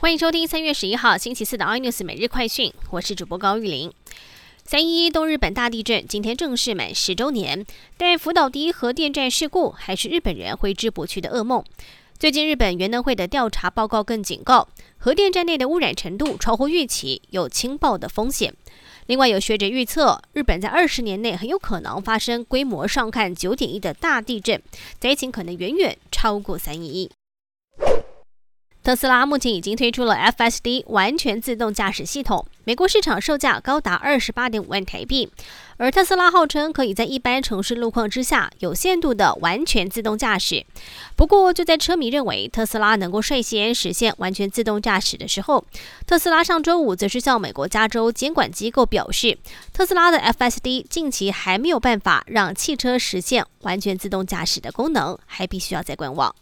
[0.00, 3.92] 欢迎收听三月十一号星期四的 iNews 每日快讯，我是主播高玉玲。
[4.64, 11.64] 三一一东日本大地震今天正式满十周年，但福岛第一核电站事故还是日本人挥之不去的噩梦。
[12.16, 18.54] 最近日本原能会的调查报告更警告，核电站内的污染程度超乎预期，有轻爆的风险。
[19.06, 24.62] 另外有学者预测，日本在二十年内很有可能发生规模上看九点一的大地震，
[25.00, 27.10] 灾情可能远远超过三一一。
[28.88, 35.30] 特斯拉目前已经推出了 FSD 完全自动驾驶系统，美国市场售价高达二十八点五万台币。
[35.76, 40.64] 而特斯拉号称可以在一般城市路况之下有限度的完全自动驾驶。
[41.14, 45.66] 不过，就在车迷认为特斯拉能够率先实现完全自动驾驶的时候，
[46.06, 49.36] 特斯拉上周五则是向美国加州监管机构表示，
[49.74, 56.34] 特斯拉的 FSD 近期还没有办法让汽车实现完全自动驾驶的功能，还必须要再观望。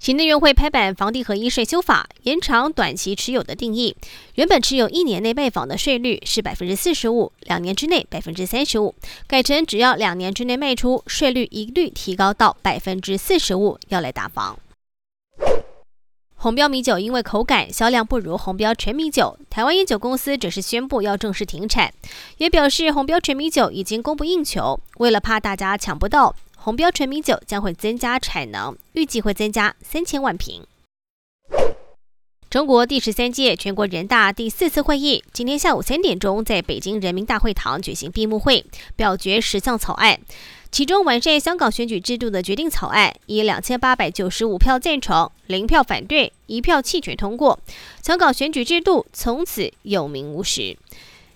[0.00, 3.94] 行政院会拍板房地合一税修法，延长短期持有的定义。
[4.36, 8.94] 原本持有一年内卖房的税率是百分之四十五，两年之内百分之三十五，
[9.26, 14.58] 改成只要两年之内卖出，税率一律提高到百分之四十五，要来打房。
[16.36, 21.92] 红标米酒因为口感销量不如红标纯米酒，台湾烟酒公司只是宣布要正式停产，
[22.38, 26.34] 也表示红标纯米酒已经供不应求，为了怕大家抢不到。
[26.62, 30.66] 红标纯米酒将会增加产能，预计会增加三千万瓶。
[32.50, 40.20] 中国第十三届全国人大第四次会议今天下午三点钟在北京人民大会堂举行闭幕会，表决十项草案，
[40.70, 47.58] 其中完善香港选举制度的决定草案以两千八百九十五票赞成、零票反对、一票弃权通过，
[48.02, 50.76] 香港选举制度从此有名无实。